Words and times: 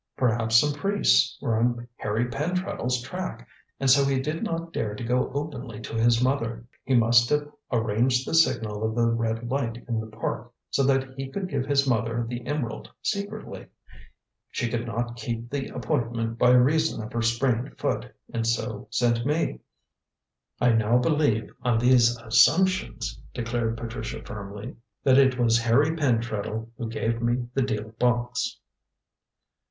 Perhaps 0.17 0.55
some 0.59 0.73
priests 0.73 1.37
were 1.43 1.55
on 1.55 1.87
Harry 1.97 2.25
Pentreddle's 2.25 2.99
track, 3.03 3.47
and 3.79 3.87
so 3.87 4.03
he 4.03 4.19
did 4.19 4.41
not 4.41 4.73
dare 4.73 4.95
to 4.95 5.03
go 5.03 5.29
openly 5.31 5.79
to 5.81 5.93
his 5.93 6.23
mother. 6.23 6.65
He 6.83 6.95
must 6.95 7.29
have 7.29 7.51
arranged 7.71 8.25
the 8.27 8.33
signal 8.33 8.83
of 8.83 8.95
the 8.95 9.05
red 9.05 9.47
light 9.51 9.85
in 9.87 9.99
the 9.99 10.07
Park, 10.07 10.51
so 10.71 10.81
that 10.85 11.13
he 11.17 11.29
could 11.29 11.47
give 11.47 11.67
his 11.67 11.87
mother 11.87 12.25
the 12.27 12.43
emerald 12.47 12.89
secretly. 13.03 13.67
She 14.49 14.69
could 14.71 14.87
not 14.87 15.17
keep 15.17 15.51
the 15.51 15.67
appointment 15.67 16.39
by 16.39 16.49
reason 16.53 17.03
of 17.03 17.13
her 17.13 17.21
sprained 17.21 17.77
foot, 17.77 18.11
and 18.33 18.47
so 18.47 18.87
sent 18.89 19.23
me. 19.23 19.59
I 20.59 20.71
now 20.71 20.97
believe, 20.97 21.51
on 21.61 21.77
these 21.77 22.17
assumptions," 22.17 23.21
declared 23.35 23.77
Patricia 23.77 24.23
firmly, 24.23 24.77
"that 25.03 25.19
it 25.19 25.37
was 25.37 25.59
Harry 25.59 25.95
Pentreddle 25.95 26.69
who 26.79 26.89
gave 26.89 27.21
me 27.21 27.49
the 27.53 27.61
deal 27.61 27.89
box." 27.99 28.57